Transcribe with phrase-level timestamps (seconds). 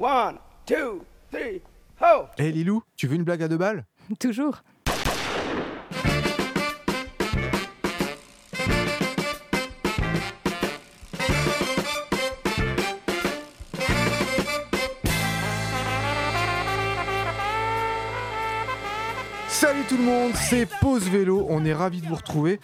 [0.00, 1.60] One, two, three,
[2.00, 2.24] ho!
[2.38, 3.84] Eh Lilou, tu veux une blague à deux balles?
[4.18, 4.62] Toujours.
[20.50, 22.58] C'est Pause Vélo, on est ravis de vous retrouver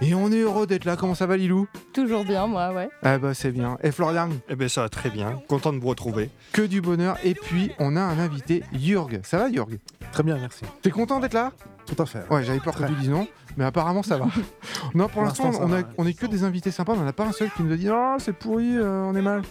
[0.00, 0.96] et on est heureux d'être là.
[0.96, 1.68] Comment ça va Lilou?
[1.92, 2.88] Toujours bien, moi, ouais.
[3.04, 3.78] Ah bah c'est bien.
[3.82, 4.28] Et Florian?
[4.48, 6.30] Eh bien ça va très bien, content de vous retrouver.
[6.52, 7.16] Que du bonheur.
[7.22, 9.20] Et puis on a un invité, Jurg.
[9.22, 9.78] Ça va Jurg
[10.10, 10.64] Très bien, merci.
[10.82, 11.52] T'es content d'être là?
[11.86, 12.24] Tout à fait.
[12.28, 14.24] Ouais, j'avais peur que tu dises non, mais apparemment ça va.
[14.94, 17.12] non, pour Pour l'instant, on, a- on est que des invités sympas, on n'en a
[17.12, 19.42] pas un seul qui nous a dit Oh, c'est pourri, euh, on est mal.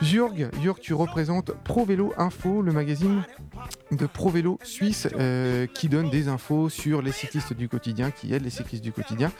[0.00, 3.22] Jurg, Jurg, tu représentes Pro Vélo Info, le magazine
[3.90, 8.32] de Pro Vélo Suisse euh, qui donne des infos sur les cyclistes du quotidien, qui
[8.32, 9.30] aide les cyclistes du quotidien.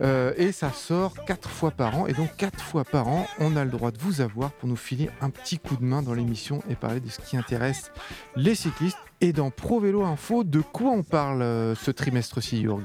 [0.00, 2.06] Euh, et ça sort quatre fois par an.
[2.06, 4.76] Et donc, quatre fois par an, on a le droit de vous avoir pour nous
[4.76, 7.92] filer un petit coup de main dans l'émission et parler de ce qui intéresse
[8.34, 8.98] les cyclistes.
[9.20, 12.82] Et dans Pro Vélo Info, de quoi on parle euh, ce trimestre-ci, Jurg?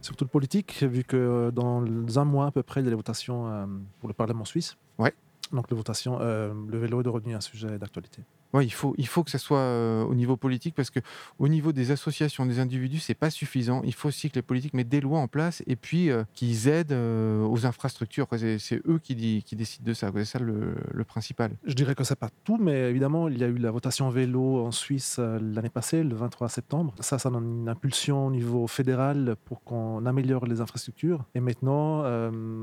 [0.00, 1.82] Surtout le politique, vu que dans
[2.18, 3.68] un mois à peu près, il y a les votations
[3.98, 4.76] pour le Parlement suisse.
[4.98, 5.12] Ouais.
[5.52, 8.22] Donc les votations, euh, le vélo est devenu un sujet d'actualité.
[8.62, 11.00] Il faut, il faut que ça soit euh, au niveau politique parce que
[11.38, 13.82] au niveau des associations, des individus, c'est pas suffisant.
[13.84, 16.68] Il faut aussi que les politiques mettent des lois en place et puis euh, qu'ils
[16.68, 18.26] aident euh, aux infrastructures.
[18.58, 20.10] C'est eux qui, di- qui décident de ça.
[20.14, 21.52] C'est ça le, principal.
[21.64, 24.64] Je dirais que c'est pas tout, mais évidemment, il y a eu la votation vélo
[24.66, 26.94] en Suisse euh, l'année passée, le 23 septembre.
[27.00, 31.24] Ça, ça donne une impulsion au niveau fédéral pour qu'on améliore les infrastructures.
[31.34, 32.02] Et maintenant,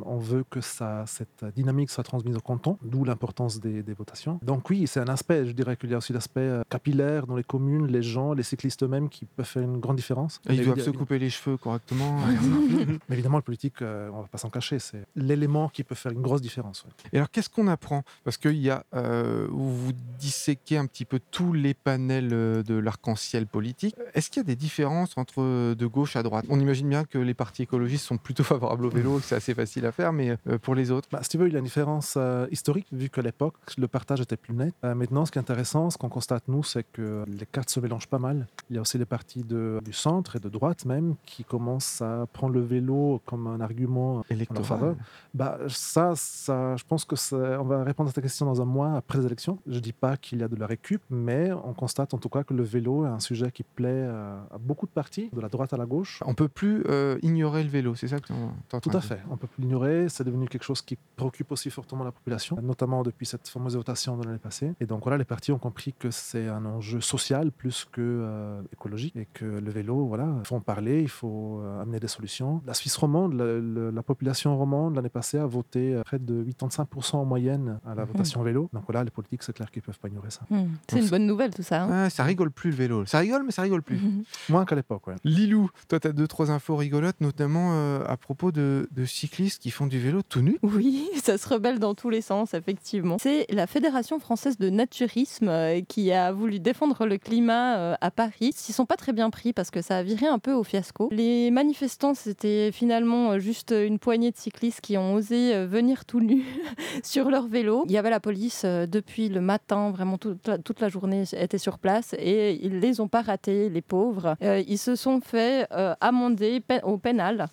[0.05, 4.39] on veut que ça, cette dynamique soit transmise au canton, d'où l'importance des votations.
[4.44, 5.45] Donc oui, c'est un aspect.
[5.45, 8.44] Je dirais qu'il y a aussi l'aspect euh, capillaire dans les communes, les gens, les
[8.44, 10.39] cyclistes eux-mêmes qui peuvent faire une grande différence.
[10.50, 12.20] Et ils doivent se couper les cheveux correctement.
[13.09, 16.11] Mais évidemment, le politique, euh, on va pas s'en cacher, c'est l'élément qui peut faire
[16.11, 16.84] une grosse différence.
[16.84, 16.92] ouais.
[17.11, 18.04] Et alors, qu'est-ce qu'on apprend?
[18.23, 22.76] Parce qu'il y a, euh, vous disséquez un petit peu tous les panels euh, de
[22.76, 23.95] l'arc-en-ciel politique.
[24.14, 26.45] Est-ce qu'il y a des différences entre de gauche à droite?
[26.50, 29.54] On imagine bien que les partis écologistes sont plutôt favorables au vélo, que c'est assez
[29.54, 31.66] facile à faire, mais pour les autres Bah, si tu veux, il y a une
[31.66, 34.73] différence euh, historique, vu qu'à l'époque, le partage était plus net.
[34.83, 37.79] Euh, maintenant, ce qui est intéressant, ce qu'on constate, nous, c'est que les cartes se
[37.79, 38.47] mélangent pas mal.
[38.69, 42.01] Il y a aussi les partis de, du centre et de droite même qui commencent
[42.01, 44.95] à prendre le vélo comme un argument électorales
[45.33, 47.15] Bah, ça, ça, je pense que
[47.57, 49.59] on va répondre à ta question dans un mois après les élections.
[49.67, 52.43] Je dis pas qu'il y a de la récup, mais on constate en tout cas
[52.43, 55.49] que le vélo est un sujet qui plaît à, à beaucoup de partis, de la
[55.49, 56.21] droite à la gauche.
[56.25, 58.33] On peut plus euh, ignorer le vélo, c'est ça que tu
[58.81, 60.09] Tout à fait, on peut plus l'ignorer.
[60.09, 64.17] C'est devenu quelque chose qui préoccupe aussi fortement la population, notamment depuis cette fameuse votation
[64.17, 64.73] de l'année passée.
[64.80, 68.61] Et donc voilà, les partis ont compris que c'est un enjeu social plus que euh,
[68.71, 72.08] écologique et que le vélo, voilà, il faut en parler, il faut euh, amener des
[72.08, 72.61] solutions.
[72.65, 76.43] La Suisse romande, la, la- la population romande l'année passée a voté euh, près de
[76.43, 78.69] 85% en moyenne à la votation vélo.
[78.73, 80.42] Donc voilà, les politiques, c'est clair qu'ils peuvent pas ignorer ça.
[80.49, 81.83] Hmm, C'est une bonne nouvelle, tout ça.
[81.83, 81.89] hein.
[82.05, 83.05] Ah, ça rigole plus le vélo.
[83.05, 83.97] Ça rigole, mais ça rigole plus.
[83.97, 84.23] Mhm.
[84.49, 85.15] Moins qu'à l'époque, ouais.
[85.23, 89.61] Lilou, toi, tu as deux, trois infos rigolotes, notamment euh, à propos de, de cyclistes
[89.61, 90.58] qui font du vélo tout nu.
[90.63, 93.17] Oui, ça se rebelle dans tous les sens, effectivement.
[93.19, 98.11] C'est la Fédération française de naturisme euh, qui a voulu défendre le climat euh, à
[98.11, 98.54] Paris.
[98.67, 101.09] Ils sont pas très bien pris parce que ça a viré un peu au fiasco.
[101.11, 106.20] Les manifestants, c'était finalement euh, juste une poignée de cyclistes qui ont osé venir tout
[106.20, 106.43] nus
[107.04, 107.83] sur leur vélo.
[107.86, 111.58] Il y avait la police depuis le matin, vraiment toute la, toute la journée était
[111.58, 114.36] sur place et ils les ont pas ratés, les pauvres.
[114.42, 115.67] Ils se sont fait
[116.02, 117.48] amender au pénal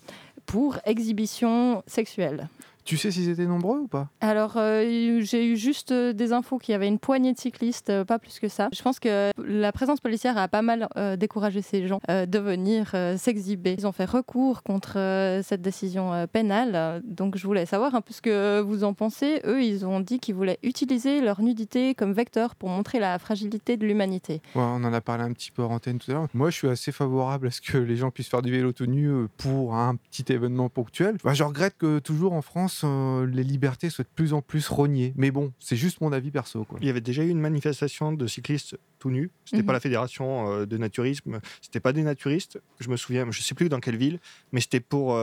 [0.45, 2.47] pour exhibition sexuelle.
[2.83, 4.09] Tu sais s'ils étaient nombreux ou pas?
[4.21, 7.89] Alors, euh, j'ai eu juste euh, des infos qu'il y avait une poignée de cyclistes,
[7.89, 8.69] euh, pas plus que ça.
[8.73, 12.39] Je pense que la présence policière a pas mal euh, découragé ces gens euh, de
[12.39, 13.75] venir s'exhiber.
[13.77, 14.93] Ils ont fait recours contre
[15.43, 17.01] cette décision pénale.
[17.05, 19.41] Donc, je voulais savoir un peu ce que vous en pensez.
[19.45, 23.77] Eux, ils ont dit qu'ils voulaient utiliser leur nudité comme vecteur pour montrer la fragilité
[23.77, 24.41] de l'humanité.
[24.55, 26.27] Ouais, On en a parlé un petit peu hors antenne tout à l'heure.
[26.33, 28.85] Moi, je suis assez favorable à ce que les gens puissent faire du vélo tout
[28.85, 31.17] nu pour un petit événement ponctuel.
[31.23, 35.13] Je regrette que toujours en France, euh, les libertés soient de plus en plus rognées.
[35.15, 36.63] Mais bon, c'est juste mon avis perso.
[36.65, 36.79] Quoi.
[36.81, 39.31] Il y avait déjà eu une manifestation de cyclistes tout nus.
[39.45, 39.65] C'était Mhm.
[39.67, 42.59] pas la fédération euh, de naturisme, c'était pas des naturistes.
[42.79, 44.19] Je me souviens, je sais plus dans quelle ville,
[44.51, 45.15] mais c'était pour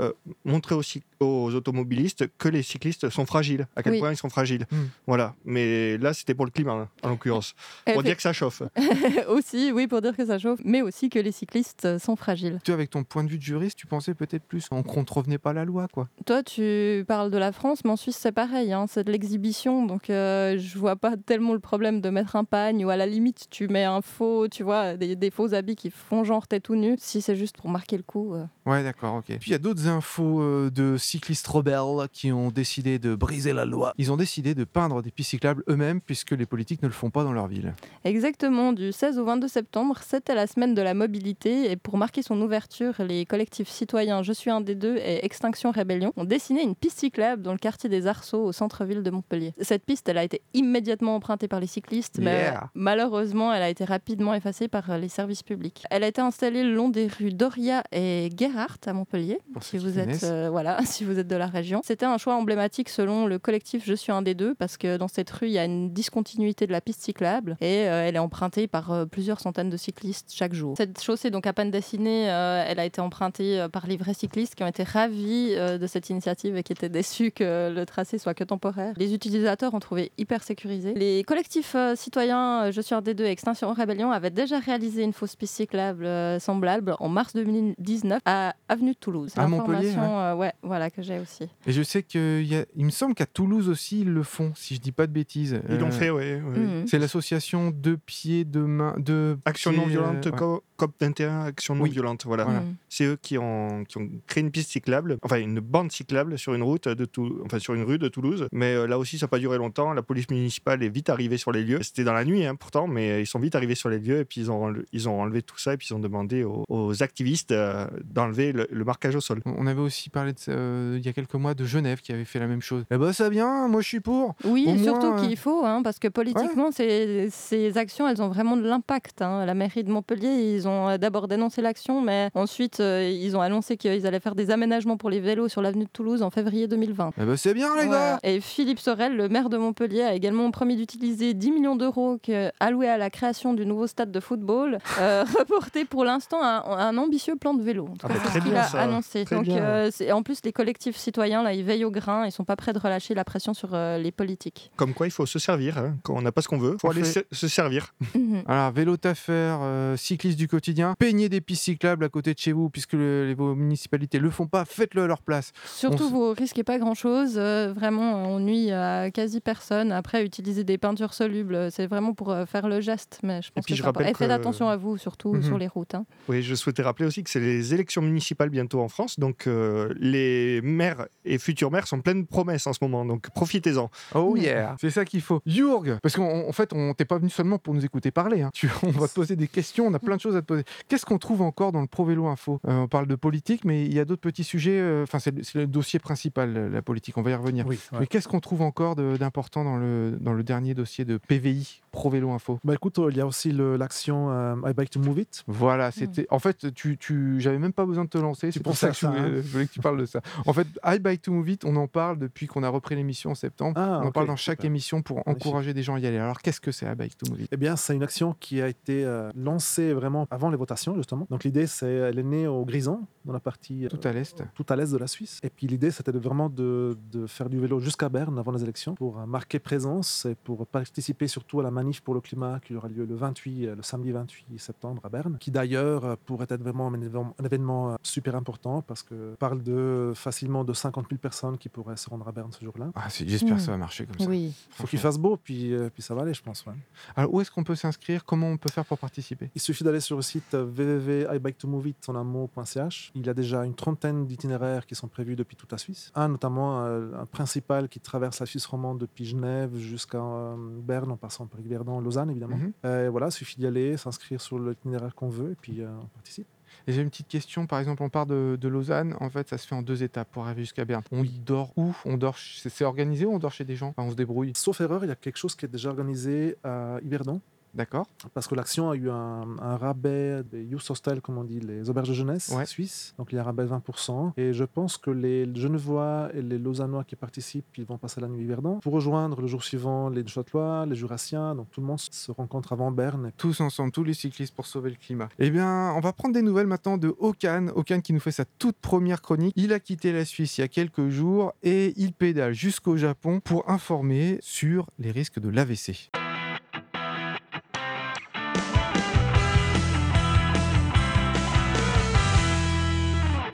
[0.00, 0.12] euh,
[0.44, 3.98] montrer aussi aux automobilistes que les cyclistes sont fragiles, à quel Oui.
[4.00, 4.66] point ils sont fragiles.
[4.70, 4.88] Mhm.
[5.06, 5.34] Voilà.
[5.44, 7.54] Mais là, c'était pour le climat, hein, en l'occurrence,
[7.92, 8.62] pour dire que ça chauffe.
[9.28, 12.58] aussi, oui, pour dire que ça chauffe, mais aussi que les cyclistes sont fragiles.
[12.64, 15.52] Tu, avec ton point de vue de juriste, tu pensais peut-être plus on contrevenait pas
[15.52, 16.08] la loi, quoi.
[16.26, 18.72] Toi, tu parles de la France, mais en Suisse, c'est pareil.
[18.72, 19.86] hein, c'est de l'exhibition.
[19.86, 23.06] Donc, euh, je vois pas tellement le problème de mettre un pagne ou à la
[23.06, 26.60] limite, tu mets un faux, tu vois, des, des faux habits qui font genre t'es
[26.60, 26.96] tout nu.
[26.98, 28.34] Si c'est juste pour marquer le coup.
[28.34, 28.44] euh.
[28.66, 29.26] Ouais, d'accord, ok.
[29.26, 33.52] Puis il y a d'autres infos euh, de cyclistes rebelles qui ont décidé de briser
[33.52, 33.92] la loi.
[33.98, 37.10] Ils ont décidé de peindre des pistes cyclables eux-mêmes puisque les politiques ne le font
[37.10, 37.74] pas dans leur ville.
[38.04, 42.22] Exactement, du 16 au 22 septembre, c'était la semaine de la mobilité et pour marquer
[42.22, 46.62] son ouverture, les collectifs citoyens Je suis un des deux et Extinction Rébellion ont dessiné
[46.62, 49.52] une piste cyclable dans le quartier des Arceaux au centre-ville de Montpellier.
[49.60, 52.70] Cette piste, elle a été immédiatement empruntée par les cyclistes, mais Yeah.
[52.74, 55.82] malheureusement, elle a été rapidement effacée par les services publics.
[55.90, 59.84] Elle a été installée le long des rues Doria et Gerhardt à Montpellier, Pour si
[59.84, 61.80] vous êtes euh, voilà, si vous êtes de la région.
[61.84, 65.08] C'était un choix emblématique selon le collectif Je suis un des deux parce que dans
[65.08, 68.20] cette rue, il y a une discontinuité de la piste cyclable et euh, elle est
[68.20, 70.74] empruntée par euh, plusieurs centaines de cyclistes chaque jour.
[70.76, 74.14] Cette chaussée, donc à peine dessinée, euh, elle a été empruntée euh, par les vrais
[74.14, 77.86] cyclistes qui ont été ravis euh, de cette initiative et qui étaient déçus que le
[77.86, 78.94] tracé soit que temporaire.
[78.96, 80.94] Les utilisateurs ont trouvé hyper sécurisé.
[80.94, 85.02] Les collectifs euh, citoyens Je suis un des deux et Extinction Rébellion avaient déjà réalisé
[85.02, 89.32] une fausse piste cyclable euh, semblable en mars 2019 à Avenue de Toulouse.
[89.36, 91.48] À Montpellier, L'information, euh, ouais, voilà que j'ai aussi.
[91.66, 92.46] Et je sais qu'il
[92.76, 95.60] il me semble qu'à Toulouse aussi ils le font, si je dis pas de bêtises.
[95.68, 96.36] Ils l'ont Euh, fait, oui.
[96.40, 96.86] Mhm.
[96.86, 100.36] C'est l'association de pieds, de mains, de Action pieds, non violente, euh, ouais.
[100.36, 101.90] Co- COP21, Action non Oui.
[101.90, 102.24] violente.
[102.26, 102.44] Voilà.
[102.44, 102.60] Voilà.
[102.60, 102.76] Mm.
[102.88, 106.52] C'est eux qui ont, qui ont créé une piste cyclable, enfin une bande cyclable sur
[106.54, 108.46] une route de Tou- enfin sur une rue de Toulouse.
[108.52, 109.92] Mais euh, là aussi, ça n'a pas duré longtemps.
[109.94, 111.82] La police municipale est vite arrivée sur les lieux.
[111.82, 114.24] C'était dans la nuit, hein, pourtant, mais ils sont vite arrivés sur les lieux et
[114.26, 117.02] puis ils ont, ils ont enlevé tout ça et puis ils ont demandé aux, aux
[117.02, 119.40] activistes euh, d'enlever le, le marquage au sol.
[119.46, 122.24] On avait aussi parlé de euh, il y a quelques mois de Genève qui avait
[122.24, 122.84] fait la même chose.
[122.90, 124.34] Eh ben ça vient, moi je suis pour.
[124.44, 128.08] Oui, Au et surtout moins, euh, qu'il faut, hein, parce que politiquement, ces, ces actions,
[128.08, 129.22] elles ont vraiment de l'impact.
[129.22, 129.44] hein.
[129.46, 133.76] La mairie de Montpellier, ils ont euh, d'abord dénoncé l'action, mais ensuite, ils ont annoncé
[133.76, 137.12] qu'ils allaient faire des aménagements pour les vélos sur l'avenue de Toulouse en février 2020.
[137.20, 138.18] Eh ben c'est bien les gars.
[138.24, 138.36] Ouais.
[138.36, 142.18] Et Philippe Sorel, le maire de Montpellier, a également promis d'utiliser 10 millions d'euros
[142.60, 146.96] alloués à la création du nouveau stade de football, euh, reporté pour l'instant un, un
[146.98, 147.84] ambitieux plan de vélo.
[147.90, 148.80] En tout Ah bah, c'est très ce qu'il bien, a ça.
[148.80, 149.24] annoncé.
[149.36, 149.62] Donc, bien.
[149.64, 152.72] euh, en plus, les collectifs citoyens, là, ils veillent au grain, ils sont pas prêts
[152.72, 154.70] de relâcher la pression sur euh, les politiques.
[154.76, 155.78] Comme quoi, il faut se servir.
[155.78, 155.96] hein.
[156.02, 157.94] Quand on n'a pas ce qu'on veut, il faut aller se, se servir.
[158.16, 158.42] Mhm.
[158.46, 162.52] Alors, vélo d'affaires, euh, cycliste du quotidien, peignez des pistes cyclables à côté de chez
[162.52, 165.52] vous, puisque le- les, vos municipalités le font pas, faites-le à leur place.
[165.66, 167.34] Surtout, vous risquez pas grand-chose.
[167.36, 169.92] euh, vraiment, on nuit à quasi personne.
[169.92, 173.18] Après, utiliser des peintures solubles, c'est vraiment pour euh, faire le geste.
[173.22, 175.42] Mais je pense puis, que je rappelle Et faites que- attention à vous, surtout Mhm.
[175.42, 175.94] sur les routes.
[175.94, 176.06] hein.
[176.28, 179.18] Oui, je souhaitais rappeler aussi que c'est les élections municipales bientôt en France.
[179.18, 183.04] Donc, euh, les maires et futurs maires sont pleines de promesses en ce moment.
[183.04, 183.90] Donc, profitez-en.
[184.14, 185.40] Oh yeah C'est ça qu'il faut.
[185.46, 188.42] Jurg Parce qu'en en fait, on t'es pas venu seulement pour nous écouter parler.
[188.42, 188.50] hein.
[188.54, 190.64] Tu- on va te poser des questions, on a plein de choses à te poser.
[190.88, 192.60] Qu'est-ce qu'on trouve encore dans le Pro Vélo Info?
[192.68, 194.78] Euh, On parle de politique, mais il y a d'autres petits sujets.
[194.78, 197.16] euh, Enfin, c'est le- dossier principal, la politique.
[197.18, 197.66] On va y revenir.
[197.66, 197.98] Oui, ouais.
[198.00, 202.10] Mais qu'est-ce qu'on trouve encore d'important dans le, dans le dernier dossier de PVI, Pro
[202.10, 202.58] Vélo Info?
[202.64, 205.44] Bah écoute, il y a aussi l'action euh, I Bike to Move It.
[205.46, 206.26] Voilà, c'était.
[206.30, 207.40] En fait, tu, tu...
[207.40, 208.50] j'avais même pas besoin de te lancer.
[208.52, 209.42] C'est pour pensais ça à que je ça, voulais, hein.
[209.44, 210.20] je voulais que tu parles de ça.
[210.46, 213.30] En fait, I Bike to Move It, on en parle depuis qu'on a repris l'émission
[213.30, 213.74] en septembre.
[213.76, 214.66] Ah, on en parle dans chaque super.
[214.66, 216.18] émission pour encourager des gens à y aller.
[216.18, 218.60] Alors, qu'est-ce que c'est I Bike to Move It Eh bien, c'est une action qui
[218.62, 221.26] a été euh, lancée vraiment avant les votations, justement.
[221.30, 224.42] Donc, l'idée, c'est, elle est née au Grison, dans la partie euh, Tout à l'est.
[224.54, 225.40] tout à l'est de la Suisse.
[225.42, 228.94] Et puis, l'idée, c'était vraiment de, de faire du vélo jusqu'à Berne avant les élections
[228.94, 232.74] pour euh, marquer présence et pour participer surtout à la manif pour le climat qui
[232.74, 236.46] aura lieu le 28, euh, le samedi 28 septembre à Berne, qui d'ailleurs euh, pourrait
[236.48, 239.05] être vraiment un événement, un événement, euh, super important parce que
[239.38, 242.90] parle de facilement de 50 000 personnes qui pourraient se rendre à Berne ce jour-là.
[242.94, 243.56] Ah, c'est- J'espère Mm.
[243.56, 244.26] que ça va marcher comme ça.
[244.28, 244.52] Oui.
[244.70, 245.00] Faut qu'il Franchement.
[245.00, 246.64] fasse beau, puis, euh, puis ça va aller, je pense.
[246.66, 246.72] ouais.
[247.14, 248.24] Alors, où est-ce qu'on peut s'inscrire?
[248.24, 249.50] Comment on peut faire pour participer?
[249.54, 253.12] Il suffit d'aller sur le site euh, www.ibiketomove.it en un mot.ch.
[253.14, 256.10] Il y a déjà une trentaine d'itinéraires qui sont prévus depuis toute la Suisse.
[256.14, 261.10] Un notamment, euh, un principal qui traverse la Suisse romande depuis Genève jusqu'à euh, Berne
[261.12, 262.58] en passant par Yverdon, Lausanne évidemment.
[262.84, 266.06] Euh, voilà, il suffit d'y aller, s'inscrire sur l'itinéraire qu'on veut et puis euh, on
[266.06, 266.46] participe.
[266.88, 267.66] J'ai une petite question.
[267.66, 269.14] Par exemple, on part de, Lausanne.
[269.20, 271.02] En fait, ça se fait en deux étapes pour arriver jusqu'à Berne.
[271.12, 271.94] On dort où?
[272.04, 272.36] On dort.
[272.38, 273.94] C'est organisé ou on dort chez des gens?
[273.96, 274.52] On se débrouille.
[274.56, 277.40] Sauf erreur, il y a quelque chose qui est déjà organisé à Yverdon.
[277.76, 281.60] D'accord Parce que l'action a eu un, un rabais des Youth Hostel, comme on dit,
[281.60, 282.64] les auberges de jeunesse Ouais.
[282.66, 283.14] suisses.
[283.18, 284.32] Donc il y a un rabais de 20%.
[284.36, 288.28] Et je pense que les Genevois et les Lausannois qui participent, ils vont passer la
[288.28, 291.54] nuit à Yverdon pour rejoindre le jour suivant les Châtelois, les Jurassiens.
[291.54, 293.32] Donc tout le monde se rencontre avant Berne.
[293.36, 295.28] tous ensemble, tous les cyclistes pour sauver le climat.
[295.38, 297.68] Eh bien, on va prendre des nouvelles maintenant de Okan.
[297.74, 299.52] Okan qui nous fait sa toute première chronique.
[299.56, 303.40] Il a quitté la Suisse il y a quelques jours et il pédale jusqu'au Japon
[303.40, 306.10] pour informer sur les risques de l'AVC.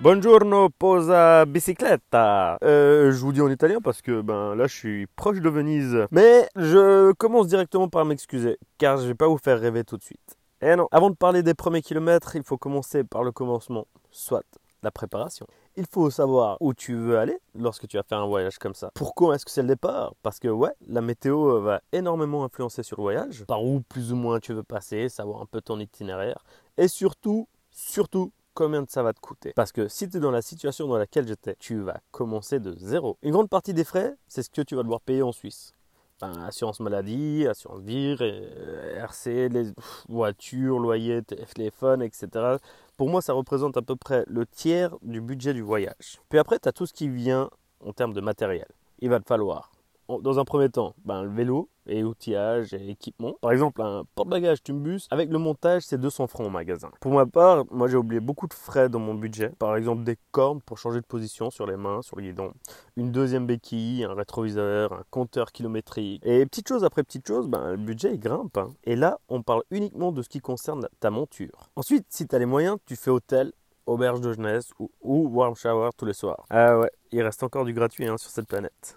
[0.03, 2.59] Buongiorno posa bicicletta.
[2.65, 6.09] Euh, je vous dis en italien parce que ben là je suis proche de Venise.
[6.11, 10.03] Mais je commence directement par m'excuser car je vais pas vous faire rêver tout de
[10.03, 10.37] suite.
[10.61, 14.43] Et non, avant de parler des premiers kilomètres, il faut commencer par le commencement, soit
[14.83, 15.47] la préparation.
[15.77, 18.91] Il faut savoir où tu veux aller lorsque tu vas faire un voyage comme ça.
[18.95, 20.15] Pourquoi est-ce que c'est le départ?
[20.25, 23.45] Parce que ouais, la météo va énormément influencer sur le voyage.
[23.47, 26.43] Par où plus ou moins tu veux passer, savoir un peu ton itinéraire.
[26.77, 29.53] Et surtout, surtout, combien ça va te coûter.
[29.55, 32.75] Parce que si tu es dans la situation dans laquelle j'étais, tu vas commencer de
[32.77, 33.19] zéro.
[33.23, 35.75] Une grande partie des frais, c'est ce que tu vas devoir payer en Suisse.
[36.21, 39.73] Assurance maladie, assurance vie, euh, RC, les
[40.09, 42.59] voitures, loyer, téléphone, etc.
[42.97, 46.21] Pour moi, ça représente à peu près le tiers du budget du voyage.
[46.29, 47.51] Puis après, tu as tout ce qui vient
[47.85, 48.69] en termes de matériel.
[49.01, 49.72] Il va te falloir,
[50.21, 53.35] dans un premier temps, ben, le vélo et outillage et équipement.
[53.41, 56.91] Par exemple, un porte-bagages Tumbus, avec le montage, c'est 200 francs au magasin.
[57.01, 59.51] Pour ma part, moi j'ai oublié beaucoup de frais dans mon budget.
[59.59, 62.53] Par exemple, des cornes pour changer de position sur les mains, sur le guidon,
[62.97, 66.23] une deuxième béquille, un rétroviseur, un compteur kilométrique.
[66.25, 68.57] Et petite chose après petite chose, ben, le budget il grimpe.
[68.59, 68.69] hein.
[68.85, 71.71] Et là, on parle uniquement de ce qui concerne ta monture.
[71.77, 73.53] Ensuite, si tu as les moyens, tu fais hôtel,
[73.87, 76.45] auberge de jeunesse ou, warm shower tous les soirs.
[76.51, 78.97] Ah ouais, il reste encore du gratuit hein, sur cette planète.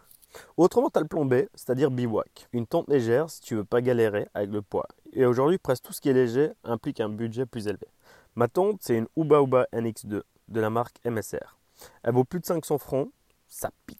[0.57, 2.47] Autrement, tu as le plan c'est-à-dire bivouac.
[2.53, 4.87] Une tente légère si tu veux pas galérer avec le poids.
[5.13, 7.87] Et aujourd'hui, presque tout ce qui est léger implique un budget plus élevé.
[8.35, 11.57] Ma tente, c'est une Uba Uba NX2 de la marque MSR.
[12.03, 13.09] Elle vaut plus de 500 francs,
[13.47, 13.99] ça pique.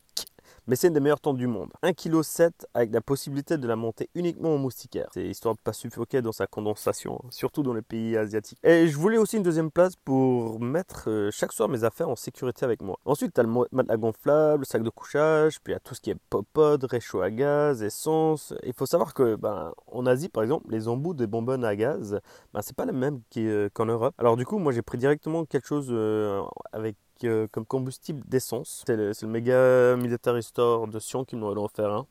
[0.68, 1.72] Mais c'est une des meilleures tentes du monde.
[1.84, 5.10] 1,7 kg avec la possibilité de la monter uniquement au moustiquaire.
[5.14, 8.58] C'est histoire de pas suffoquer dans sa condensation, hein, surtout dans les pays asiatiques.
[8.64, 12.16] Et je voulais aussi une deuxième place pour mettre euh, chaque soir mes affaires en
[12.16, 12.98] sécurité avec moi.
[13.06, 16.02] Ensuite, tu as le matelas gonflable, sac de couchage, puis il y a tout ce
[16.02, 18.54] qui est popod, réchaud à gaz, essence.
[18.64, 22.20] Il faut savoir que ben, en Asie, par exemple, les embouts des bonbonnes à gaz,
[22.54, 24.16] ben, c'est pas les mêmes euh, qu'en Europe.
[24.18, 26.42] Alors du coup, moi j'ai pris directement quelque chose euh,
[26.72, 28.84] avec euh, comme combustible d'essence.
[28.86, 32.06] C'est le, le méga Military Store de Sion qui m'en a offert un.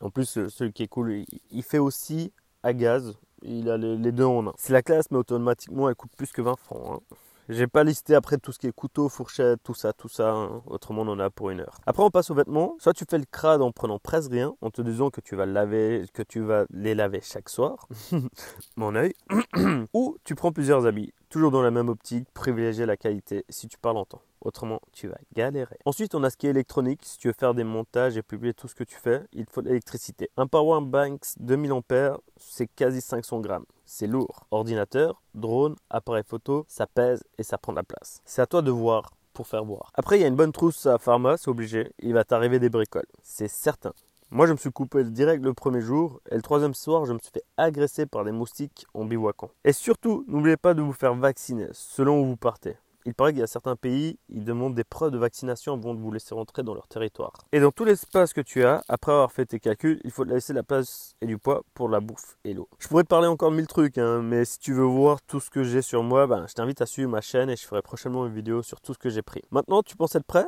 [0.00, 2.32] En plus, celui qui est cool, il, fait aussi
[2.62, 3.14] à gaz.
[3.42, 4.52] Il a les, les deux en un.
[4.56, 7.02] C'est la classe, mais automatiquement, elle coûte plus que 20 francs.
[7.10, 7.16] hein.
[7.48, 10.32] J'ai pas listé après tout ce qui est couteau, fourchette, tout ça, tout ça.
[10.32, 10.62] hein.
[10.66, 11.78] Autrement, on en a pour une heure.
[11.86, 12.74] Après, on passe aux vêtements.
[12.80, 15.46] Soit tu fais le crade en prenant presque rien, en te disant que tu vas
[15.46, 17.86] laver, que tu vas les laver chaque soir.
[18.76, 19.14] Mon œil.
[19.94, 23.76] Ou tu prends plusieurs habits, toujours dans la même optique, privilégier la qualité si tu
[23.76, 24.22] parles en temps.
[24.40, 25.76] Autrement, tu vas galérer.
[25.84, 27.00] Ensuite, on a ce qui est électronique.
[27.04, 29.60] Si tu veux faire des montages et publier tout ce que tu fais, il faut
[29.60, 30.30] l'électricité.
[30.38, 33.66] Un Power Bank 2000 ampères, c'est quasi 500 grammes.
[33.84, 34.46] C'est lourd.
[34.50, 38.22] Ordinateur, drone, appareil photo, ça pèse et ça prend de la place.
[38.24, 39.90] C'est à toi de voir pour faire voir.
[39.92, 41.92] Après, il y a une bonne trousse à pharma, c'est obligé.
[41.98, 43.04] Il va t'arriver des bricoles.
[43.22, 43.92] C'est certain.
[44.32, 47.18] Moi, je me suis coupé direct le premier jour et le troisième soir, je me
[47.20, 49.50] suis fait agresser par des moustiques en bivouacant.
[49.64, 52.76] Et surtout, n'oubliez pas de vous faire vacciner selon où vous partez.
[53.04, 56.00] Il paraît qu'il y a certains pays, ils demandent des preuves de vaccination avant de
[56.00, 57.34] vous laisser rentrer dans leur territoire.
[57.52, 60.30] Et dans tout l'espace que tu as, après avoir fait tes calculs, il faut te
[60.30, 62.68] laisser la place et du poids pour la bouffe et l'eau.
[62.80, 65.50] Je pourrais te parler encore mille trucs, hein, mais si tu veux voir tout ce
[65.50, 68.26] que j'ai sur moi, ben, je t'invite à suivre ma chaîne et je ferai prochainement
[68.26, 69.42] une vidéo sur tout ce que j'ai pris.
[69.52, 70.46] Maintenant, tu penses être prêt?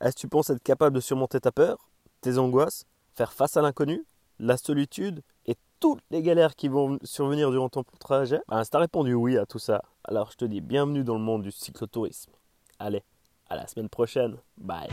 [0.00, 1.90] Est-ce que tu penses être capable de surmonter ta peur,
[2.22, 2.86] tes angoisses,
[3.18, 4.06] faire face à l'inconnu,
[4.38, 8.78] la solitude et toutes les galères qui vont survenir durant ton trajet ben, Si t'as
[8.78, 12.30] répondu oui à tout ça, alors je te dis bienvenue dans le monde du cyclotourisme.
[12.78, 13.02] Allez,
[13.50, 14.36] à la semaine prochaine.
[14.56, 14.88] Bye.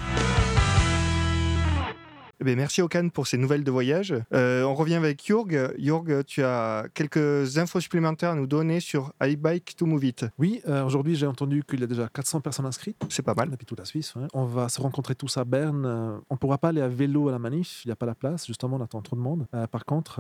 [2.42, 4.14] Eh bien, merci Okan pour ces nouvelles de voyage.
[4.34, 5.74] Euh, on revient avec Jurg.
[5.80, 10.26] Jurg, tu as quelques infos supplémentaires à nous donner sur iBike to Move It.
[10.38, 13.50] Oui, euh, aujourd'hui j'ai entendu qu'il y a déjà 400 personnes inscrites C'est pas mal.
[13.52, 14.14] depuis toute la Suisse.
[14.16, 14.28] ouais.
[14.34, 15.86] On va se rencontrer tous à Berne.
[15.86, 18.06] Euh, on ne pourra pas aller à vélo à la manif, il n'y a pas
[18.06, 19.48] la place, justement, on attend trop de monde.
[19.72, 20.20] Par contre,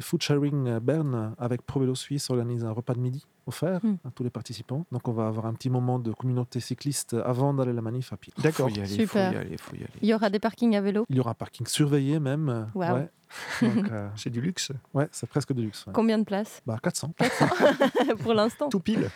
[0.00, 3.96] Food Sharing Berne avec Pro Vélo Suisse organise un repas de midi offert Hmm.
[4.06, 4.84] à tous les participants.
[4.92, 8.12] Donc on va avoir un petit moment de communauté cycliste avant d'aller à la manif
[8.12, 8.32] à pied.
[8.42, 8.68] D'accord.
[8.68, 9.30] Faut y aller, Super.
[9.30, 9.88] faut y aller, faut y aller.
[10.02, 11.04] Il y aura des parkings à vélo.
[11.08, 12.70] Il y aura un parking surveillé même.
[12.74, 13.08] ouais.
[13.62, 14.72] Euh, C'est du luxe.
[14.94, 15.86] ouais, c'est presque de luxe.
[15.86, 15.92] ouais.
[15.92, 16.60] Combien de places?
[16.66, 17.12] Bah, 400.
[18.22, 19.08] pour l'instant Tout pile.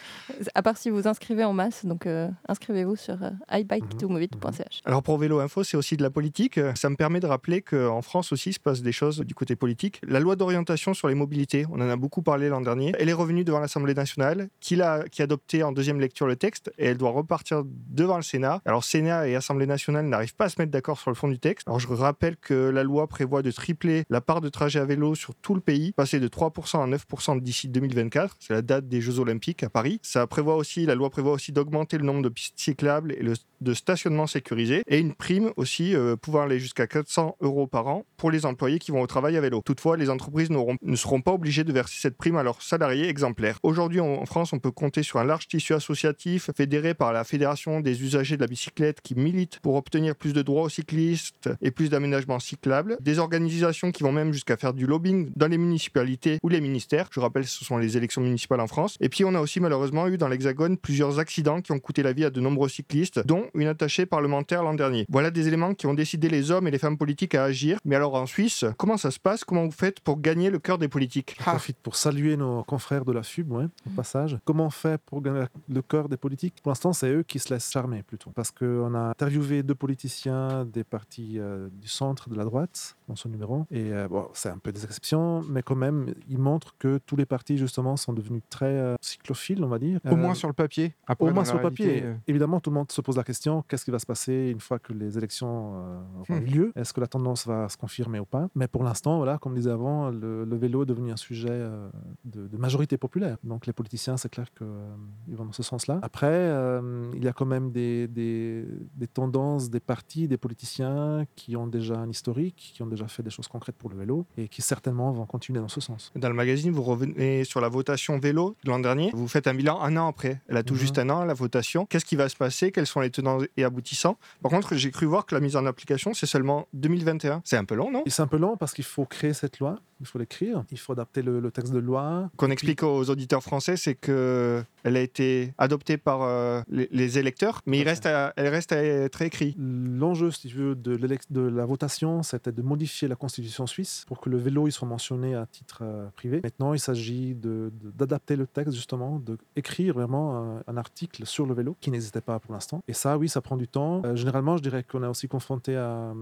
[0.55, 3.61] À part si vous inscrivez en masse, donc euh, inscrivez-vous sur euh, Mhm.
[3.63, 4.81] ibike2moveit.ch.
[4.85, 6.59] Alors pour Vélo Info, c'est aussi de la politique.
[6.75, 9.57] Ça me permet de rappeler qu'en France aussi, il se passe des choses du côté
[9.57, 10.01] politique.
[10.07, 13.13] La loi d'orientation sur les mobilités, on en a beaucoup parlé l'an dernier, elle est
[13.15, 16.87] revenue devant l'Assemblée nationale, qui a, qui a adopté en deuxième lecture le texte, et
[16.87, 18.61] elle doit repartir devant le Sénat.
[18.65, 21.39] Alors Sénat et Assemblée nationale n'arrivent pas à se mettre d'accord sur le fond du
[21.39, 21.67] texte.
[21.69, 25.15] Alors je rappelle que la loi prévoit de tripler la part de trajet à vélo
[25.15, 28.37] sur tout le pays, passer de 3% à 9% d'ici 2024.
[28.41, 30.01] C'est la date des Jeux Olympiques à Paris.
[30.03, 33.23] Ça prévoit aussi, la loi prévoit aussi d'augmenter le nombre de pistes cyclables et
[33.61, 38.05] de stationnement sécurisé et une prime aussi euh, pouvant aller jusqu'à 400 euros par an
[38.17, 39.63] pour les employés qui vont au travail à vélo.
[39.65, 43.59] Toutefois, les entreprises ne seront pas obligées de verser cette prime à leurs salariés exemplaires.
[43.63, 47.81] Aujourd'hui, en France, on peut compter sur un large tissu associatif fédéré par la Fédération
[47.81, 51.71] des usagers de la bicyclette qui milite pour obtenir plus de droits aux cyclistes et
[51.71, 52.97] plus d'aménagements cyclables.
[53.01, 57.09] Des organisations qui vont même jusqu'à faire du lobbying dans les municipalités ou les ministères.
[57.13, 58.97] Je rappelle, ce sont les élections municipales en France.
[59.01, 62.13] Et puis on a aussi malheureusement eu dans l'Hexagone plusieurs accidents qui ont coûté la
[62.13, 65.07] vie à de nombreux cyclistes, dont une attachée parlementaire l'an dernier.
[65.09, 67.79] Voilà des éléments qui ont décidé les hommes et les femmes politiques à agir.
[67.85, 69.45] Mais alors en Suisse, comment ça se passe?
[69.45, 71.35] Comment vous faites pour gagner le cœur des politiques?
[71.39, 74.39] Je profite pour saluer nos confrères de la FUB, ouais, au passage.
[74.45, 76.55] Comment on fait pour gagner le cœur des politiques?
[76.63, 78.31] Pour l'instant, c'est eux qui se laissent charmer plutôt.
[78.35, 83.17] Parce qu'on a interviewé deux politiciens des partis euh, du centre, de la droite, dans
[83.17, 83.67] son numéro.
[83.71, 87.17] Et euh, bon, c'est un peu des exceptions, mais quand même, ils montrent que tous
[87.17, 89.99] les partis, justement, sont devenus très euh, cyclophiles, on va dire.
[90.05, 90.95] Au Euh, moins sur le papier.
[91.07, 92.03] Après, au moins sur le papier.
[92.05, 94.61] euh, Évidemment, tout le monde se pose la question qu'est-ce qui va se passer une
[94.61, 96.45] fois que les élections euh, auront Hmm.
[96.45, 96.73] lieu?
[96.77, 98.49] Est-ce que la tendance va se confirmer ou pas?
[98.55, 101.49] Mais pour l'instant, voilà, comme je disais avant, le, le vélo est devenu un sujet
[101.51, 101.89] euh,
[102.25, 103.37] de, de majorité populaire.
[103.45, 105.99] Donc les politiciens, c'est clair qu'ils vont dans ce sens-là.
[106.03, 111.25] Après, euh, il y a quand même des, des, des tendances, des partis, des politiciens
[111.37, 114.27] qui ont déjà un historique, qui ont déjà fait des choses concrètes pour le vélo
[114.37, 116.13] et qui certainement vont continuer dans ce sens.
[116.17, 119.11] Dans le magazine, vous revenez sur la votation vélo de l'an dernier.
[119.15, 120.41] Vous faites un bilan un an après.
[120.49, 120.81] Elle a tout Mhm.
[120.81, 121.87] juste un an, la votation.
[121.87, 122.71] Qu'est-ce qui va se passer?
[122.73, 124.17] Quels sont les tenants et aboutissants?
[124.43, 127.41] Par contre, j'ai cru voir que la mise en application, c'est seulement 2021.
[127.45, 128.03] C'est un peu long, non?
[128.07, 130.93] C'est un peu long parce qu'il faut créer cette loi, il faut l'écrire, il faut
[130.93, 135.01] adapter le, le texte de loi, Qu'on explique aux auditeurs français, c'est que elle a
[135.01, 139.23] été adoptée par euh, les, les électeurs, mais il reste à- elle reste à être
[139.23, 139.57] écrite.
[139.59, 140.97] L'enjeu, si tu veux, de
[141.43, 145.35] la votation, c'était de modifier la constitution suisse pour que le vélo il soit mentionné
[145.35, 146.41] à titre euh, privé.
[146.43, 149.23] Maintenant, il s'agit d'adapter le texte, justement,
[149.55, 152.83] d'écrire vraiment un, un article sur le vélo qui n'existait pas pour l'instant.
[152.89, 154.03] Et ça, oui, ça prend du temps.
[154.05, 156.13] Euh, généralement, je dirais qu'on est aussi confronté à.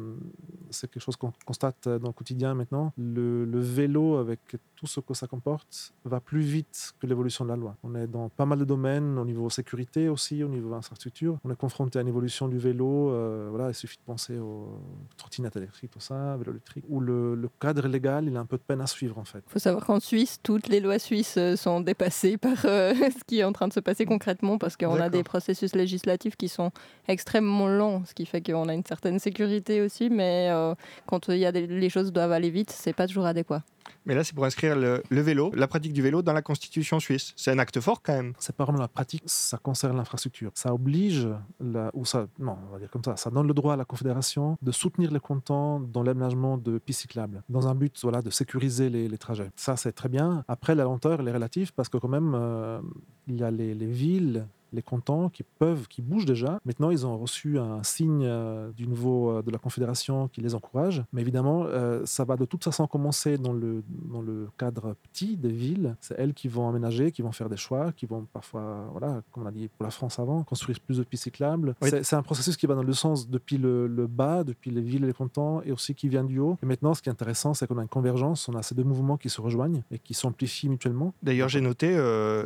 [0.71, 2.93] C'est quelque chose qu'on constate euh, dans le quotidien maintenant.
[2.97, 4.41] Le vélo, avec
[4.81, 7.77] tout ce que ça comporte, va plus vite que l'évolution de la loi.
[7.83, 11.37] On est dans pas mal de domaines, au niveau sécurité aussi, au niveau infrastructure.
[11.45, 13.11] On est confronté à une évolution du vélo.
[13.11, 14.81] euh, voilà, il suffit de penser aux
[15.19, 18.57] trottinettes électriques, tout ça, vélo électrique, où le, le cadre légal, il a un peu
[18.57, 19.43] de peine à suivre en fait.
[19.49, 23.23] Il faut savoir qu'en Suisse, toutes les lois suisses euh, sont dépassées par euh, ce
[23.27, 26.49] qui est en train de se passer concrètement parce qu'on a des processus législatifs qui
[26.49, 26.71] sont
[27.07, 30.75] extrêmement longs, ce qui fait qu'on a une certaine sécurité aussi, mais euh,
[31.07, 33.63] quand il y a des- les choses doivent aller vite, c'est pas toujours adéquat.
[34.07, 37.33] Mais là, c'est pour inscrire le, vélo, la pratique du vélo dans la constitution suisse.
[37.37, 38.33] C'est un acte fort quand même.
[38.39, 40.51] C'est pas vraiment la pratique, ça concerne l'infrastructure.
[40.55, 41.29] Ça oblige,
[41.95, 44.57] ou ça, non, on va dire comme ça, ça donne le droit à la Confédération
[44.63, 48.89] de soutenir les cantons dans l'aménagement de pistes cyclables, dans un but voilà, de sécuriser
[48.89, 49.51] les, trajets.
[49.57, 50.45] Ça, c'est très bien.
[50.49, 52.81] Après, la lenteur, elle est relative parce que quand même, euh,
[53.27, 56.61] il y a les villes les cantons qui peuvent, qui bougent déjà.
[56.65, 60.55] Maintenant, ils ont reçu un signe euh, du niveau euh, de la Confédération qui les
[60.55, 61.03] encourage.
[61.13, 65.37] Mais évidemment, euh, ça va de toute façon commencer dans le, dans le cadre petit
[65.37, 65.97] des villes.
[66.01, 69.45] C'est elles qui vont aménager, qui vont faire des choix, qui vont parfois, voilà, comme
[69.45, 71.75] on a dit pour la France avant, construire plus de pistes cyclables.
[71.83, 71.91] Oui.
[71.91, 75.05] C'est- un processus qui va dans le sens depuis le, le bas, depuis les villes
[75.05, 76.59] et les cantons, et aussi qui vient du haut.
[76.63, 78.83] Et maintenant, ce qui est intéressant, c'est qu'on a une convergence, on a ces deux
[78.85, 81.15] mouvements qui se rejoignent et qui s'amplifient mutuellement.
[81.23, 81.95] D'ailleurs, j'ai noté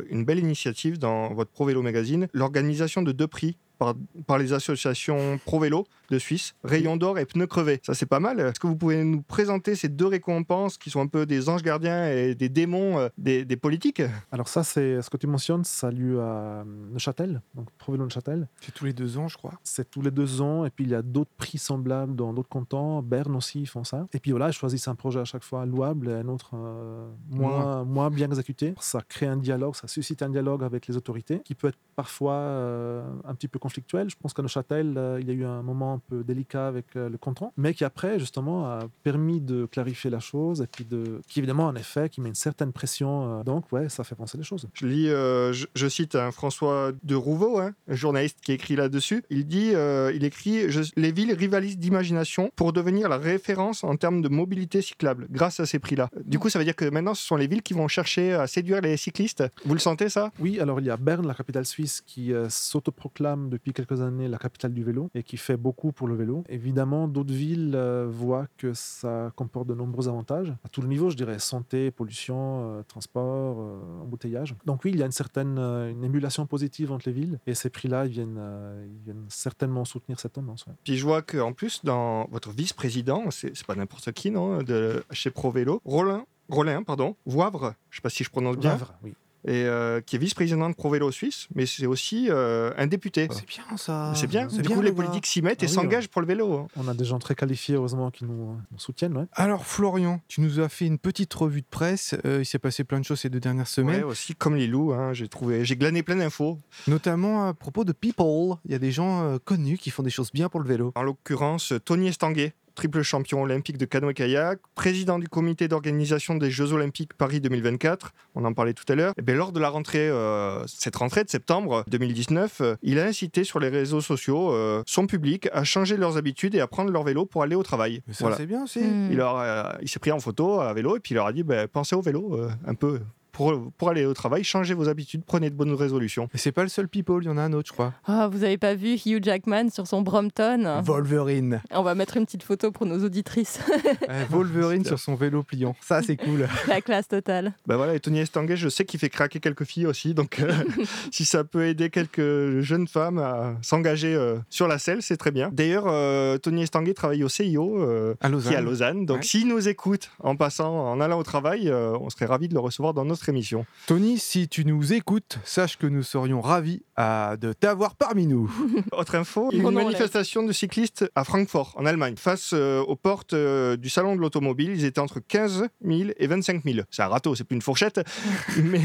[0.09, 5.37] une belle initiative dans votre Pro Vélo Magazine, l'organisation de deux prix par, les associations
[5.45, 7.79] Pro Vélo de Suisse, Rayon d'Or et Pneus Crevés.
[7.83, 8.39] Ça, c'est pas mal.
[8.39, 11.63] Est-ce que vous pouvez nous présenter ces deux récompenses qui sont un peu des anges
[11.63, 14.01] gardiens et des démons euh, des, des politiques?
[14.31, 18.03] Alors ça, c'est ce que tu mentionnes, ça a lieu à euh, Neuchâtel, donc Provélo
[18.03, 18.47] Neuchâtel.
[18.61, 19.53] C'est tous les deux ans, je crois.
[19.63, 22.49] C'est tous les deux ans, et puis il y a d'autres prix semblables dans d'autres
[22.49, 23.01] cantons.
[23.01, 24.07] Berne aussi, ils font ça.
[24.13, 27.07] Et puis voilà, ils choisissent un projet à chaque fois louable et un autre euh,
[27.29, 28.73] moins, moins bien exécuté.
[28.79, 32.33] Ça crée un dialogue, ça suscite un dialogue avec les autorités qui peut être parfois
[32.33, 34.09] euh, un petit peu conflictuel.
[34.09, 36.95] Je pense qu'à Neuchâtel, euh, il y a eu un moment un peu délicat avec
[36.95, 40.85] euh, le canton, mais qui après, justement, a permis de clarifier la chose et puis
[40.85, 43.39] de, qui évidemment, en effet, qui met une certaine pression.
[43.39, 44.67] euh, donc, ouais, ça fait penser les choses.
[44.73, 48.75] Je lis, euh, je, je cite un François de Rouveau, hein, un journaliste qui écrit
[48.75, 49.23] là-dessus.
[49.29, 53.95] Il dit, euh, il écrit, je- les villes rivalisent d'imagination pour devenir la référence en
[53.95, 56.09] termes de mobilité cyclable grâce à ces prix-là.
[56.25, 58.47] Du coup, ça veut dire que maintenant, ce sont les villes qui vont chercher à
[58.47, 59.43] séduire les cyclistes.
[59.65, 60.31] Vous le sentez ça?
[60.39, 64.27] Oui, alors il y a Berne, la capitale suisse, qui euh, s'autoproclame depuis quelques années
[64.27, 66.43] la capitale du vélo et qui fait beaucoup pour le vélo.
[66.49, 71.09] Évidemment, d'autres villes euh, voient que ça comporte de nombreux avantages, à tout le niveau,
[71.09, 74.55] je dirais, santé, pollution, euh, transport, euh, embouteillage.
[74.65, 77.69] Donc oui, il y a une certaine une émulation positive entre les villes et ces
[77.69, 78.39] prix-là, ils viennent,
[78.85, 80.65] ils viennent certainement soutenir cette tendance.
[80.65, 80.73] ouais.
[80.83, 85.31] Puis je vois qu'en plus, dans votre vice-président, c'est pas n'importe qui, non, de chez
[85.31, 89.15] Pro Vélo, Rollin, pardon, Voivre, je sais pas si je prononce bien, Vavre, oui.
[89.47, 93.27] Et euh, qui est vice-président de Pro Vélo Suisse, mais c'est aussi euh, un député.
[93.31, 94.11] C'est bien ça.
[94.15, 94.47] C'est bien.
[94.49, 94.95] C'est Du bien, coup, les gars.
[94.95, 96.53] politiques s'y mettent et Ah oui, s'engagent pour le vélo.
[96.53, 96.67] hein.
[96.75, 99.15] On a des gens très qualifiés, heureusement, qui nous, euh, nous soutiennent.
[99.17, 99.25] ouais.
[99.33, 102.15] Alors Florian, tu nous as fait une petite revue de presse.
[102.25, 104.67] Euh, il s'est passé plein de choses ces deux dernières semaines, Ouais, aussi comme les
[104.67, 106.57] loups, hein, j'ai trouvé, j'ai glané plein d'infos.
[106.87, 108.55] notamment à propos de people.
[108.65, 110.91] Il y a des gens euh, connus qui font des choses bien pour le vélo.
[110.95, 116.73] En l'occurrence, Tony Estanguet, triple champion olympique de canoë-kayak, président du comité d'organisation des Jeux
[116.73, 119.13] olympiques Paris 2024, on en parlait tout à l'heure.
[119.17, 123.05] Et bien, lors de la rentrée, euh, cette rentrée de septembre 2019, euh, il a
[123.05, 126.91] incité sur les réseaux sociaux euh, son public à changer leurs habitudes et à prendre
[126.91, 128.01] leur vélo pour aller au travail.
[128.07, 128.37] Mais ça, Voilà.
[128.37, 128.79] c'est bien aussi.
[128.79, 129.07] Hmm.
[129.09, 131.33] Il, leur a- il s'est pris en photo à vélo et puis il leur a
[131.33, 132.99] dit ben, pensez au vélo euh, un peu
[133.35, 136.29] pour, pour aller au travail, changez vos habitudes, prenez de bonnes résolutions.
[136.33, 137.93] Et c'est pas le seul people, il y en a un autre, je crois.
[138.07, 141.61] Ah, vous avez pas vu Hugh Jackman sur son Brompton Wolverine.
[141.71, 143.59] On va mettre une petite photo pour nos auditrices.
[144.09, 145.75] Euh, Wolverine sur son vélo pliant.
[145.81, 146.47] Ça, c'est cool.
[146.67, 147.53] La classe totale.
[147.65, 150.51] Ben voilà, et Tony Estanguet, je sais qu'il fait craquer quelques filles aussi, donc euh,
[151.11, 155.31] si ça peut aider quelques jeunes femmes à s'engager euh, sur la selle, c'est très
[155.31, 155.49] bien.
[155.51, 159.05] D'ailleurs, euh, Tony Estanguet travaille au CIO, euh, À qui est à Lausanne.
[159.05, 159.23] Donc Ouais.
[159.23, 162.59] s'il nous écoute en passant, en allant au travail, euh, on serait ravis de le
[162.59, 163.65] recevoir dans notre émission.
[163.87, 168.51] Tony, si tu nous écoutes, sache que nous serions ravis à- de t'avoir parmi nous.
[168.91, 173.75] Autre info, une manifestation de cyclistes à Francfort, en Allemagne, face euh, aux portes euh,
[173.77, 174.71] du salon de l'automobile.
[174.75, 176.79] Ils étaient entre 15 000 et 25 000.
[176.91, 178.01] C'est un râteau, c'est plus une fourchette,
[178.63, 178.81] mais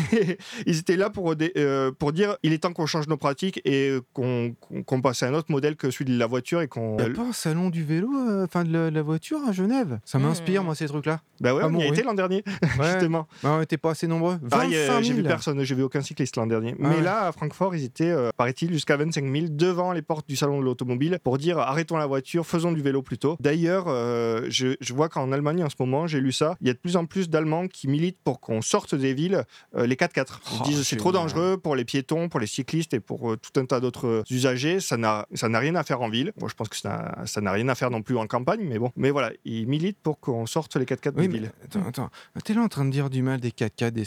[0.66, 3.98] ils étaient là pour, euh, pour dire il est temps qu'on change nos pratiques et
[4.12, 6.96] qu'on passe à un autre modèle que celui de la voiture et qu'on.
[6.98, 9.52] Il n'y a pas un salon du vélo, euh, enfin de la, la voiture à
[9.52, 9.98] Genève?
[10.04, 10.66] Ça m'inspire, Hmm.
[10.66, 11.20] moi, ces trucs-là.
[11.40, 11.92] Bah ouais, Ah on bon, y a oui.
[11.92, 12.42] été l'an dernier,
[12.78, 12.92] Ouais.
[12.92, 13.26] justement.
[13.42, 14.29] Bah, on n'était pas assez nombreux.
[14.36, 15.02] 25 Pareil, euh, 000.
[15.02, 16.74] j'ai vu personne, j'ai vu aucun cycliste l'an dernier.
[16.78, 17.02] Ah Mais ouais.
[17.02, 20.60] là, à Francfort, ils étaient, euh, paraît-il, jusqu'à 25 000 devant les portes du salon
[20.60, 23.36] de l'automobile pour dire arrêtons la voiture, faisons du vélo plutôt.
[23.40, 26.70] D'ailleurs, euh, je, je vois qu'en Allemagne en ce moment, j'ai lu ça, il y
[26.70, 29.44] a de plus en plus d'Allemands qui militent pour qu'on sorte des villes
[29.76, 30.26] euh, les 4x4.
[30.52, 33.36] Ils Oh, disent c'est trop dangereux pour les piétons, pour les cyclistes et pour euh,
[33.36, 34.80] tout un tas d'autres euh, usagers.
[34.80, 35.26] Ça n'a
[35.58, 36.32] rien à faire en ville.
[36.40, 38.92] Moi, je pense que ça n'a- rien à faire non plus en campagne, mais bon.
[38.96, 41.50] Mais voilà, ils militent pour qu'on sorte les 4x4 Oui, des villes.
[41.64, 42.10] attends, attends.
[42.44, 44.04] T'es là en train de dire du mal des 4x4, des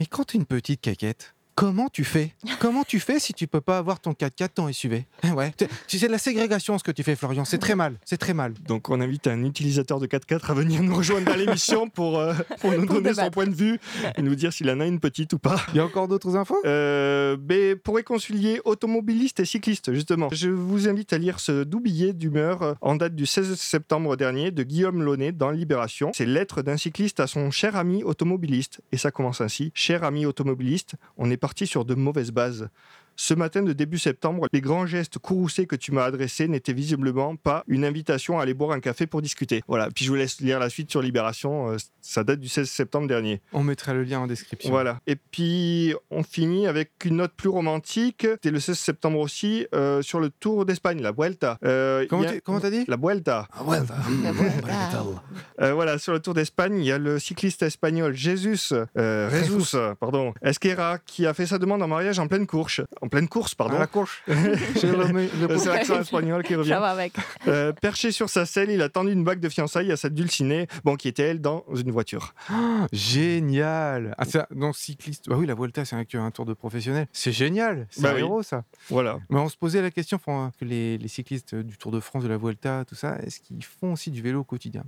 [0.00, 2.32] Mais quand une petite caquette, comment tu fais?
[2.60, 5.52] Comment tu fais si tu peux pas avoir ton 4x4 ton SUV Eh Ouais.
[5.88, 7.44] Sais, de la ségrégation ce que tu fais, Florian.
[7.44, 7.96] C'est très mal.
[8.04, 8.54] C'est très mal.
[8.66, 12.32] Donc on invite un utilisateur de 4x4 à venir nous rejoindre dans l'émission pour, euh,
[12.60, 13.80] pour nous Pour donner son point de vue
[14.16, 15.60] et nous dire s'il en a une petite ou pas.
[15.72, 16.58] Il y a encore d'autres infos?
[16.64, 21.80] Euh, mais pour réconcilier automobilistes et cyclistes, justement, je vous invite à lire ce doux
[21.80, 26.12] billet d'humeur euh, en date du 16 septembre dernier de Guillaume Launay dans Libération.
[26.14, 28.80] C'est lettre d'un cycliste à son cher ami automobiliste.
[28.92, 29.72] Et ça commence ainsi.
[29.74, 32.68] Cher ami automobiliste, on est parti sur de mauvaises bases.
[33.20, 37.34] Ce matin de début septembre, les grands gestes courroucés que tu m'as adressés n'étaient visiblement
[37.34, 39.60] pas une invitation à aller boire un café pour discuter.
[39.66, 42.70] Voilà, puis je vous laisse lire la suite sur Libération, euh, ça date du 16
[42.70, 43.40] septembre dernier.
[43.52, 44.70] On mettra le lien en description.
[44.70, 45.00] Voilà.
[45.08, 48.20] Et puis, on finit avec une note plus romantique.
[48.22, 51.58] C'était le 16 septembre aussi, euh, sur le Tour d'Espagne, la Vuelta.
[51.64, 52.84] Euh, Comment il y a- tu- comment t'as dit?
[52.86, 53.48] La Vuelta.
[53.52, 53.78] Ah ouais,
[55.60, 59.76] Euh, voilà, sur le Tour d'Espagne, il y a le cycliste espagnol Jesus, euh, Jesus,
[59.98, 62.80] pardon, Esquera, qui a fait sa demande en mariage en pleine course.
[63.02, 63.76] En pleine course, pardon.
[63.76, 64.12] À la course.
[64.28, 66.70] J'ai le- le- C'est l'accent espagnol qui revient.
[66.70, 67.12] Ça va avec.
[67.46, 70.66] Euh, perché sur sa selle, il a tendu une bague de fiançailles à sa dulcinée,
[70.84, 72.34] bon, qui était elle dans une voiture.
[72.92, 74.14] Génial.
[74.18, 75.28] Ah, ça, non, cycliste.
[75.28, 77.06] Bah oui, la Vuelta, c'est un, un tour de professionnel.
[77.12, 77.86] C'est génial.
[77.90, 78.20] C'est Bah un oui.
[78.20, 78.64] héros, ça.
[78.90, 79.18] Voilà.
[79.30, 82.28] Mais on se posait la question, que les, les cyclistes du Tour de France, de
[82.28, 84.84] la Vuelta, tout ça, est-ce qu'ils font aussi du vélo au quotidien?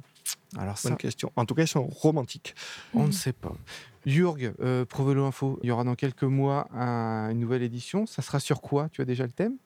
[0.59, 1.33] Alors ça, Bonne question.
[1.37, 2.55] En tout cas, ils sont romantiques.
[2.95, 3.53] on ne sait pas.
[4.07, 8.07] Jurg, euh, Pro Vélo Info, il y aura dans quelques mois un- une nouvelle édition.
[8.07, 8.89] Ça sera sur quoi?
[8.91, 9.57] Tu as déjà le thème?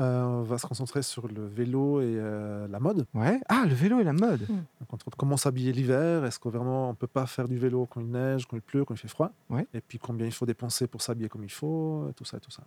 [0.00, 3.06] Euh, on va se concentrer sur le vélo et euh, la mode.
[3.14, 3.40] Ouais.
[3.48, 4.46] Ah, le vélo et la mode.
[4.48, 6.24] Donc, entre autres, comment s'habiller l'hiver?
[6.24, 8.84] Est-ce que vraiment on peut pas faire du vélo quand il neige, quand il pleut,
[8.84, 9.30] quand il fait froid?
[9.48, 9.66] Ouais.
[9.72, 12.62] Et puis combien il faut dépenser pour s'habiller comme il faut, tout ça, tout ça.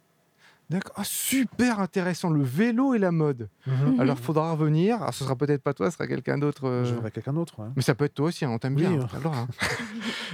[0.70, 0.94] D'accord.
[0.98, 2.30] Ah, super intéressant.
[2.30, 3.50] Le vélo et la mode.
[4.00, 4.98] Alors, faudra revenir.
[4.98, 6.68] Alors, ce sera peut-être pas toi, ce sera quelqu'un d'autre.
[6.68, 7.60] euh, Je verrai quelqu'un d'autre.
[7.60, 7.68] ouais.
[7.78, 9.00] Mais ça peut être toi aussi, hein, on t'aime Oui, bien.
[9.02, 9.20] hein.
[9.22, 9.48] droit, hein.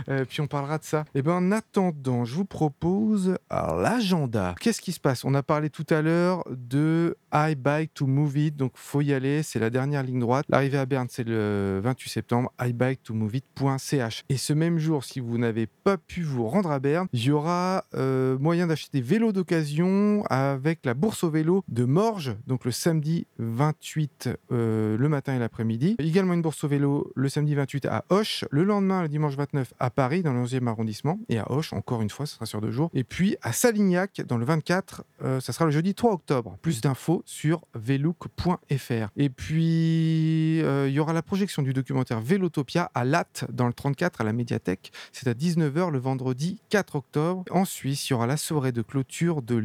[0.09, 1.05] Euh, puis on parlera de ça.
[1.13, 4.55] Et ben en attendant, je vous propose alors, l'agenda.
[4.59, 5.23] Qu'est-ce qui se passe?
[5.23, 9.13] On a parlé tout à l'heure de I Bike to Move It, donc faut y
[9.13, 10.45] aller, c'est la dernière ligne droite.
[10.49, 14.23] L'arrivée à Berne, c'est le 28 septembre, ibike2moveit.ch.
[14.29, 17.31] Et ce même jour, si vous n'avez pas pu vous rendre à Berne, il y
[17.31, 22.65] aura euh, moyen d'acheter des vélos d'occasion avec la bourse au vélo de Morges, donc
[22.65, 25.95] le samedi 28 euh, le matin et l'après-midi.
[25.99, 29.73] Également une bourse au vélo le samedi 28 à Hoche, le lendemain, le dimanche 29
[29.79, 32.62] à Paris, dans le 11e arrondissement, et à Hoche, encore une fois, ce sera sur
[32.62, 32.89] deux jours.
[32.93, 36.57] Et puis à Salignac, dans le 24, euh, ça sera le jeudi 3 octobre.
[36.62, 39.09] Plus d'infos sur velook.fr.
[39.17, 43.73] Et puis, euh, il y aura la projection du documentaire Vélotopia à Latte, dans le
[43.73, 44.91] 34, à la médiathèque.
[45.12, 47.43] C'est à 19h le vendredi 4 octobre.
[47.51, 49.55] En Suisse, il y aura la soirée de clôture de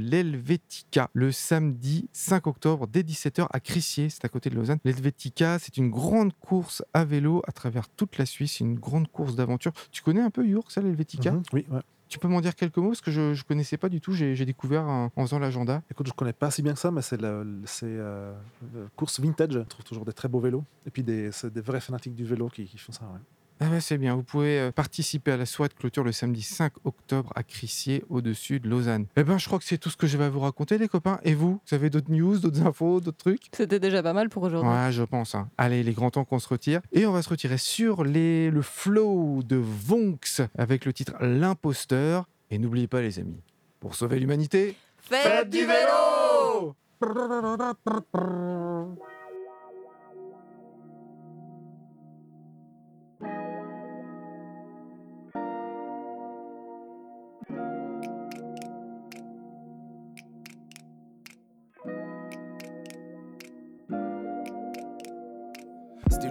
[0.48, 4.78] l'Helvetica le samedi 5 octobre dès 17h à Crissier, c'est à côté de Lausanne.
[4.84, 9.36] L'Helvetica, c'est une grande course à vélo à travers toute la Suisse, une grande course
[9.36, 9.72] d'aventure.
[9.92, 11.32] Tu connais un peu York, ça, l'Helvetica?
[11.32, 11.80] Mhm, Oui, ouais.
[12.08, 12.88] Tu peux m'en dire quelques mots?
[12.88, 14.14] Parce que je ne connaissais pas du tout.
[14.14, 15.82] J'ai découvert en, en faisant l'agenda.
[15.90, 17.44] Écoute, je connais pas si bien que ça, mais c'est la
[17.82, 18.32] euh,
[18.74, 19.52] la course vintage.
[19.52, 20.64] Je trouve toujours des très beaux vélos.
[20.86, 23.02] Et puis des, des vrais fanatiques du vélo qui, qui font ça.
[23.12, 23.20] ouais.
[23.60, 24.14] Ah bah, c'est bien.
[24.14, 28.04] Vous pouvez euh, participer à la soirée de clôture le samedi 5 octobre à Crissier,
[28.08, 29.06] au-dessus de Lausanne.
[29.16, 30.86] Eh ben, je crois que c'est tout ce que je vais à vous raconter, les
[30.88, 31.18] copains.
[31.24, 33.48] Et vous, vous avez d'autres news, d'autres infos, d'autres trucs?
[33.52, 34.70] C'était déjà pas mal pour aujourd'hui.
[34.70, 35.34] Ouais, je pense.
[35.34, 35.48] hein.
[35.58, 36.80] Allez, il est grand temps qu'on se retire.
[36.92, 42.28] Et on va se retirer sur les, le flow de Vonx avec le titre L'imposteur.
[42.50, 43.42] Et n'oubliez pas, les amis,
[43.80, 46.74] pour sauver l'humanité, Faites du vélo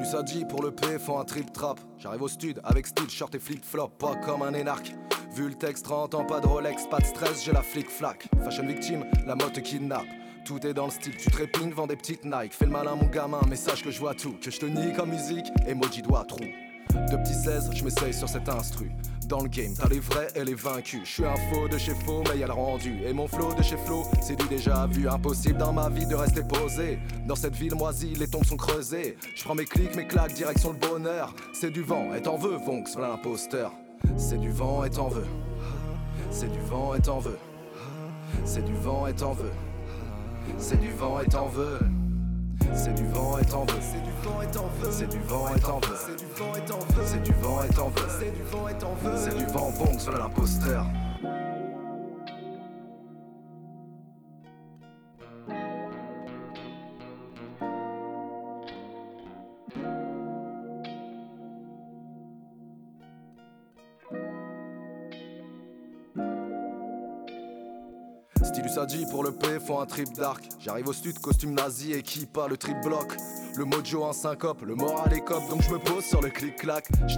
[0.07, 1.79] Stylus Adji pour le P font un trip trap.
[1.97, 4.93] J'arrive au stud avec style, short et flip flop, pas comme un énarque.
[5.33, 8.27] Vu le texte 30 ans, pas de Rolex, pas de stress, j'ai la flic flac.
[8.43, 10.07] Fashion victime, la mode te kidnappe.
[10.45, 12.53] Tout est dans le style, tu trépines, vends des petites Nike.
[12.53, 14.35] Fais le malin, mon gamin, mais sache que je vois tout.
[14.41, 16.39] Que je te nique en musique, emoji doigt trou.
[16.39, 18.89] De petit 16, je m'essaye sur cet instru.
[19.27, 21.01] Dans le game, t'as les vrais et les vaincus.
[21.03, 23.01] Je suis un faux de chez faux, mais y'a le rendu.
[23.05, 25.09] Et mon flow de chez flow, c'est du déjà vu.
[25.09, 26.97] Impossible dans ma vie de rester posé.
[27.27, 29.17] Dans cette ville moisie, les tombes sont creusées.
[29.35, 31.33] Je prends mes clics, mes claques, direction le bonheur.
[31.53, 33.73] C'est du vent, et t'en veux, Vonx, voilà l'imposteur.
[34.15, 35.27] C'est du vent, et t'en veux.
[36.31, 37.37] C'est du vent, et t'en veux.
[38.45, 39.51] C'est du vent, et t'en veux.
[40.57, 41.79] C'est du vent, et t'en veux.
[42.73, 43.79] C'est du vent, et t'en veux.
[43.81, 44.91] C'est du vent, et t'en veux.
[44.91, 45.95] C'est du vent, et t'en veux.
[45.95, 47.05] C'est du vent, et t'en veux.
[47.05, 48.09] C'est du vent, et t'en veux.
[48.19, 49.17] C'est du vent, et t'en veux.
[49.17, 50.85] C'est du vent, Vonx, voilà l'imposteur.
[68.47, 70.41] Stylus Adji pour le P font un trip dark.
[70.59, 73.17] J'arrive au stud, costume nazi, équipe à le trip bloc.
[73.57, 76.87] Le mojo en syncope, le moral est cop, donc je me pose sur le clic-clac.
[77.07, 77.15] Je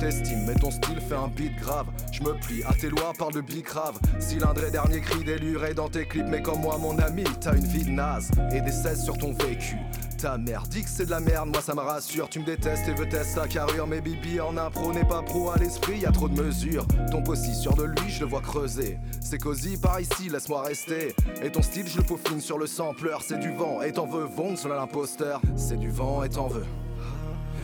[0.47, 1.85] mais ton style fait un beat grave.
[2.11, 3.99] Je me plie à tes lois, parle de bicrave.
[4.19, 7.83] Cylindré, dernier cri déluré dans tes clips, mais comme moi, mon ami, t'as une vie
[7.83, 9.75] de naze et des 16 sur ton vécu.
[10.21, 12.27] Ta mère dit que c'est de la merde, moi ça me rassure.
[12.27, 15.49] Tu me détestes et veux tester ta carrure, mais Bibi en impro n'est pas pro
[15.49, 16.85] à l'esprit, y a trop de mesures.
[17.09, 18.97] Ton possi sûr de lui, je le vois creuser.
[19.21, 21.15] C'est cosy par ici, laisse-moi rester.
[21.41, 23.21] Et ton style, je le peaufine sur le sampleur.
[23.21, 25.39] C'est du vent et t'en veux, Vonx sur l'imposteur.
[25.55, 26.65] C'est du vent et t'en veux.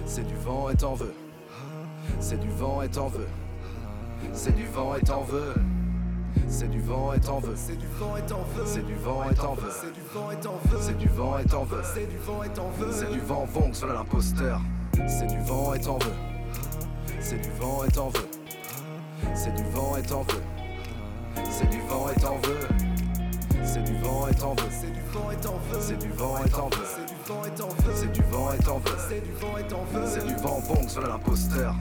[0.06, 1.14] C'est du vent et t'en veux.
[2.22, 3.28] C'est du vent et t'en veux.
[4.32, 5.56] C'est du vent et t'en veux.
[6.48, 7.56] C'est du vent et t'en veux.
[7.56, 8.66] C'est du vent et t'en veux.
[8.66, 9.72] C'est du vent et t'en veux.
[9.72, 10.80] C'est du vent et t'en veux.
[10.82, 11.82] C'est du vent et t'en veux.
[11.94, 12.92] C'est du vent et t'en veux.
[12.92, 14.62] C'est du vent Vonx sur l'imposteur.
[15.08, 16.14] C'est du vent et t'en veux.
[17.20, 18.30] C'est du vent et t'en veux.
[19.34, 20.42] C'est du vent et t'en veux.
[21.52, 22.68] C'est du vent et t'en veux.
[23.66, 24.70] C'est du vent et t'en veux.
[24.72, 25.76] C'est du vent et t'en veux.
[25.82, 26.86] C'est du vent et t'en veux.
[26.86, 27.94] C'est du vent et t'en veux.
[27.94, 28.98] C'est du vent et t'en veux.
[28.98, 30.08] C'est du vent et t'en veux.
[30.08, 31.76] C'est du vent Vonx sur l'imposteur.